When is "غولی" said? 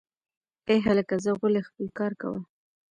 1.39-1.61